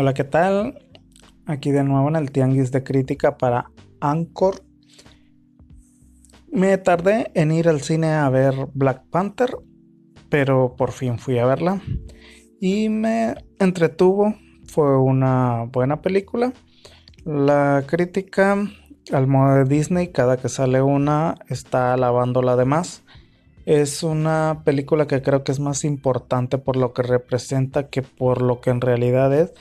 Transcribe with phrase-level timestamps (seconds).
[0.00, 0.78] Hola, ¿qué tal?
[1.44, 4.62] Aquí de nuevo en el Tianguis de Crítica para Anchor.
[6.52, 9.56] Me tardé en ir al cine a ver Black Panther,
[10.28, 11.82] pero por fin fui a verla
[12.60, 14.36] y me entretuvo.
[14.68, 16.52] Fue una buena película.
[17.24, 18.70] La crítica
[19.10, 23.02] al modo de Disney, cada que sale una, está alabando la demás.
[23.66, 28.42] Es una película que creo que es más importante por lo que representa que por
[28.42, 29.52] lo que en realidad es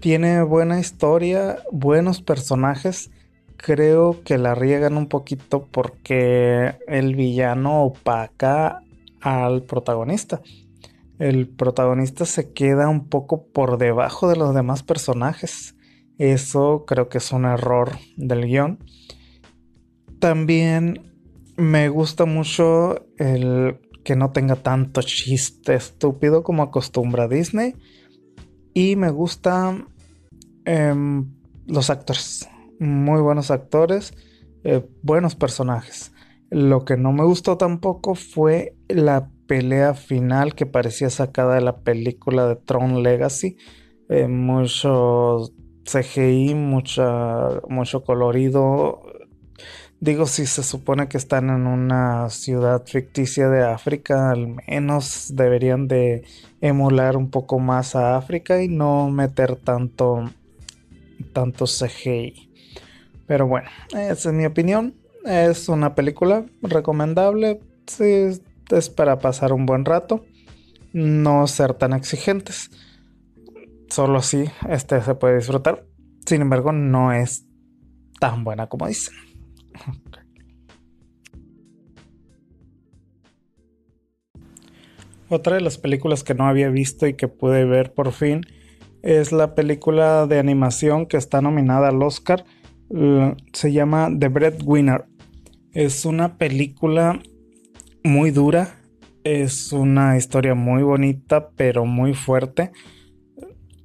[0.00, 3.10] tiene buena historia, buenos personajes.
[3.56, 8.82] Creo que la riegan un poquito porque el villano opaca
[9.20, 10.40] al protagonista.
[11.18, 15.74] El protagonista se queda un poco por debajo de los demás personajes.
[16.18, 18.78] Eso creo que es un error del guion.
[20.20, 21.12] También
[21.56, 27.74] me gusta mucho el que no tenga tanto chiste estúpido como acostumbra Disney.
[28.74, 29.88] Y me gustan
[30.64, 31.32] em,
[31.66, 32.48] los actores.
[32.78, 34.14] Muy buenos actores.
[34.64, 36.12] Eh, buenos personajes.
[36.50, 41.80] Lo que no me gustó tampoco fue la pelea final que parecía sacada de la
[41.80, 43.56] película de Tron Legacy.
[44.08, 45.50] Eh, mucho
[45.84, 49.02] CGI, mucha, mucho colorido.
[50.00, 55.88] Digo, si se supone que están en una ciudad ficticia de África, al menos deberían
[55.88, 56.24] de
[56.60, 60.30] emular un poco más a África y no meter tanto,
[61.32, 62.48] tanto CGI.
[63.26, 64.94] Pero bueno, esa es mi opinión.
[65.24, 67.60] Es una película recomendable.
[67.88, 68.04] Si
[68.70, 70.24] es para pasar un buen rato.
[70.92, 72.70] No ser tan exigentes.
[73.90, 75.84] Solo así este se puede disfrutar.
[76.24, 77.46] Sin embargo, no es
[78.20, 79.27] tan buena como dicen.
[85.30, 88.42] Otra de las películas que no había visto y que pude ver por fin
[89.02, 92.44] es la película de animación que está nominada al Oscar.
[93.52, 95.04] Se llama The Breadwinner.
[95.72, 97.20] Es una película
[98.02, 98.80] muy dura.
[99.22, 102.72] Es una historia muy bonita, pero muy fuerte.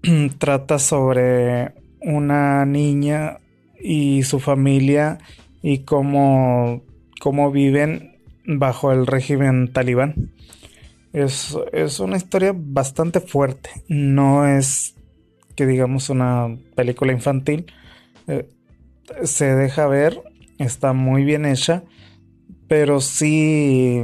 [0.38, 3.40] Trata sobre una niña
[3.82, 5.18] y su familia
[5.64, 6.84] y cómo,
[7.20, 10.32] cómo viven bajo el régimen talibán.
[11.12, 11.56] Es,
[12.00, 13.72] una historia bastante fuerte.
[13.88, 14.94] No es
[15.56, 17.66] que digamos una película infantil.
[18.28, 18.48] Eh,
[19.24, 20.22] se deja ver,
[20.60, 21.84] está muy bien hecha
[22.74, 24.02] pero sí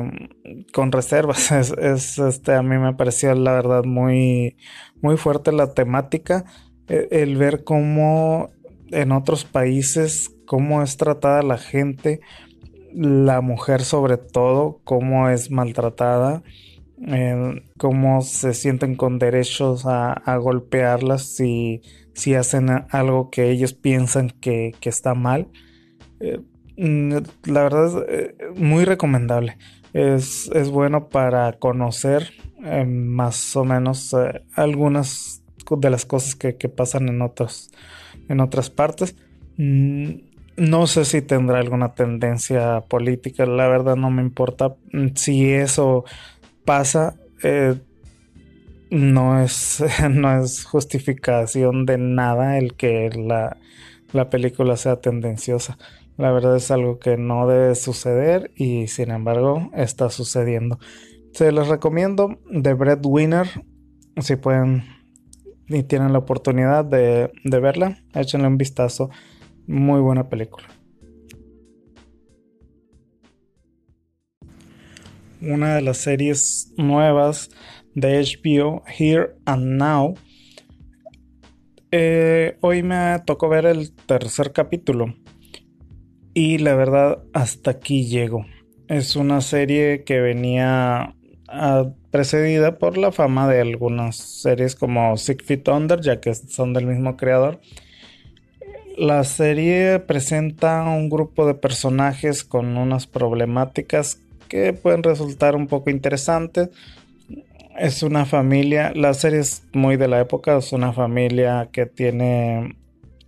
[0.74, 1.52] con reservas.
[1.80, 4.58] Es, este, a mí me pareció la verdad muy,
[5.02, 6.46] muy fuerte la temática.
[6.88, 8.52] E, el, ver cómo
[8.92, 12.22] en otros países, cómo es tratada la gente,
[12.94, 16.42] la mujer sobre todo, cómo es maltratada,
[17.78, 21.82] cómo se sienten con derechos a, golpearlas si,
[22.14, 25.48] si, hacen algo que ellos piensan que, está mal.
[26.20, 26.42] Eh,
[26.80, 29.58] Mm, la verdad es eh, muy recomendable.
[29.92, 32.32] Es, bueno para conocer
[32.64, 34.16] eh, más o menos
[34.54, 37.72] algunas de las cosas que, pasan en, otros,
[38.30, 39.16] en otras partes.
[39.58, 40.29] Mm,
[40.60, 44.76] no sé si tendrá alguna tendencia política, la verdad no me importa.
[44.92, 46.06] Mm, si eso
[46.66, 47.16] pasa,
[48.92, 53.58] no, es, no es justificación de nada el que la,
[54.14, 55.78] la película sea tendenciosa.
[56.18, 60.78] La verdad es algo que no debe suceder y sin embargo está sucediendo.
[61.34, 63.48] Se les recomiendo The Breadwinner.
[64.18, 64.84] Si pueden
[65.70, 69.10] y tienen la oportunidad de, verla, échenle un vistazo.
[69.70, 70.66] Muy buena película.
[75.42, 77.52] Una de las series nuevas
[77.94, 80.16] de HBO, Here and Now.
[81.92, 85.14] Eh, hoy me tocó ver el tercer capítulo
[86.34, 88.48] y la verdad, hasta aquí llego.
[88.88, 91.16] Es una serie que venía
[91.48, 96.74] ah, precedida por la fama de algunas series como Six Feet Under, ya que son
[96.74, 97.62] del mismo creador.
[99.00, 104.20] La serie presenta un grupo de personajes con unas problemáticas
[104.50, 106.70] que pueden resultar un poco interesantes.
[107.78, 112.76] Es una familia, la serie es muy de la época, es una familia que tiene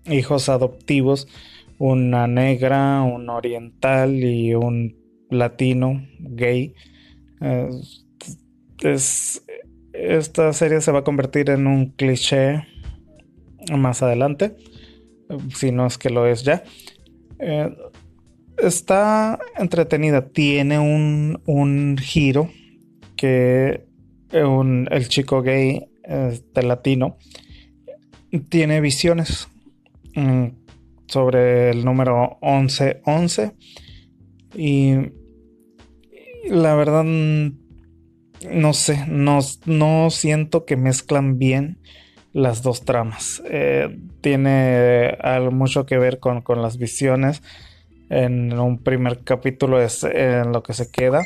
[0.06, 1.28] hijos adoptivos
[1.82, 4.96] una negra, un oriental y un
[5.32, 6.76] latino gay.
[9.92, 12.68] esta serie se va a convertir en un cliché
[13.76, 14.56] más adelante,
[15.54, 16.64] si no es que lo es ya.
[17.40, 17.74] Eh,
[18.58, 22.50] está entretenida, tiene un, un giro
[23.16, 23.86] que
[24.32, 27.18] el chico gay, este latino,
[28.50, 29.48] tiene visiones
[30.16, 30.46] mm,
[31.08, 33.52] sobre el número 1111
[34.56, 34.94] y
[36.50, 41.80] la verdad no sé, no, no siento que mezclan bien
[42.34, 43.42] las dos tramas.
[43.46, 47.42] Eh, tiene algo mucho que ver con, con, las visiones.
[48.10, 51.22] En un primer capítulo es en lo que se queda.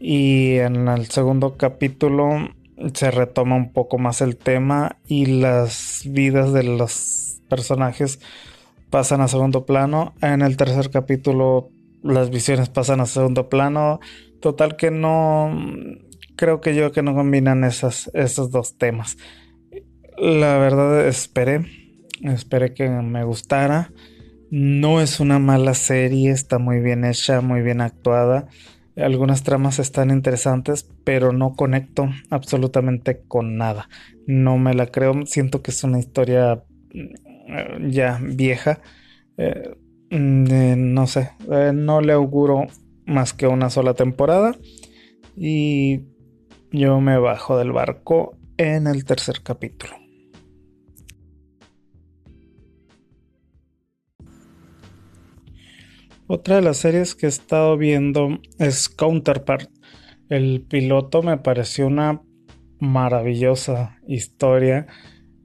[0.00, 2.50] Y en el segundo capítulo
[2.94, 8.20] se retoma un poco más el tema y las vidas de los personajes
[8.88, 10.14] pasan a segundo plano.
[10.22, 11.70] En el tercer capítulo
[12.02, 14.00] las visiones pasan a segundo plano.
[14.40, 15.54] Total que no
[16.36, 18.10] creo que yo que no combinan esos
[18.50, 19.18] dos temas.
[20.20, 21.64] La verdad esperé,
[22.22, 23.90] esperé que me gustara.
[24.50, 28.46] No es una mala serie, está muy bien hecha, muy bien actuada.
[28.96, 33.88] Algunas tramas están interesantes, pero no conecto absolutamente con nada.
[34.26, 38.82] No me la creo, siento que es una historia mm, ya vieja.
[39.38, 39.74] Eh,
[40.10, 42.66] mm, no sé, eh, no le auguro
[43.06, 44.54] más que una sola temporada.
[45.34, 46.02] Y
[46.72, 49.99] yo me bajo del barco en el tercer capítulo.
[56.32, 59.68] Otra de las series que he estado viendo es Counterpart.
[60.28, 62.22] El piloto me pareció una
[62.78, 64.86] maravillosa historia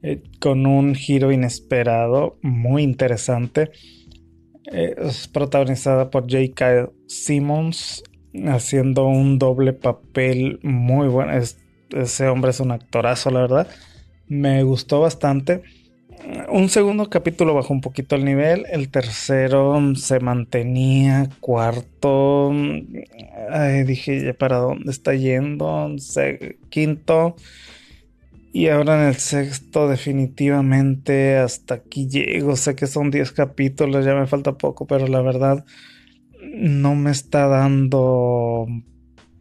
[0.04, 3.72] eh, con un giro inesperado, muy interesante.
[4.70, 6.92] Eh, es protagonizada por J.K.
[7.08, 8.04] Simmons
[8.46, 11.32] haciendo un doble papel muy bueno.
[11.32, 13.68] ese hombre es un actorazo, la verdad.
[14.28, 15.64] Me gustó bastante.
[16.48, 18.66] Un segundo capítulo bajó un poquito el nivel.
[18.70, 21.28] El tercero se mantenía.
[21.40, 22.52] Cuarto.
[23.86, 25.94] dije, ¿para dónde está yendo?
[26.68, 27.36] quinto.
[28.52, 32.56] Y ahora en el sexto, definitivamente hasta aquí llego.
[32.56, 35.64] Sé que son 10 capítulos, ya me falta poco, pero la verdad
[36.54, 38.66] no me está dando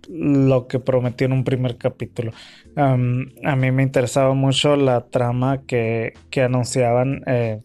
[0.10, 2.32] lo que prometió en un primer capítulo.
[2.76, 6.14] a mí me interesaba mucho la trama que,
[6.44, 7.62] anunciaban, eh,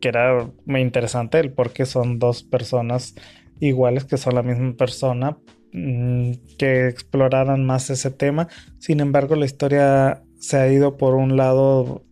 [0.00, 3.14] que era muy interesante, el por qué son dos personas
[3.60, 5.36] iguales, que son la misma persona,
[5.72, 8.48] mm, que exploraran más ese tema.
[8.78, 12.04] Sin embargo, la historia se ha ido por un lado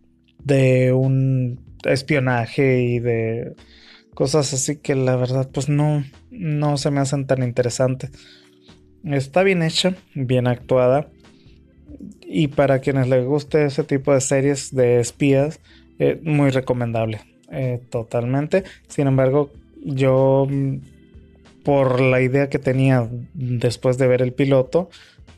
[0.43, 3.53] de un espionaje y de
[4.13, 8.11] cosas así que la verdad pues no, no se me hacen tan interesantes.
[9.03, 11.09] Está bien hecha, bien actuada.
[12.21, 15.59] Y para quienes les guste ese tipo de series de espías,
[15.99, 17.21] eh, muy recomendable.
[17.51, 18.63] Eh, totalmente.
[18.87, 19.51] Sin embargo,
[19.83, 20.47] yo
[21.63, 24.89] por la idea que tenía después de ver el piloto,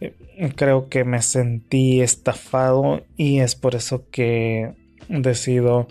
[0.01, 0.13] eh,
[0.55, 4.73] creo que me sentí estafado y es por eso que
[5.09, 5.87] decido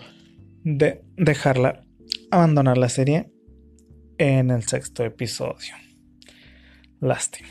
[0.63, 1.83] de dejarla
[2.31, 3.29] abandonar la serie
[4.17, 5.84] en el sexto episodio.
[7.05, 7.47] Lástima.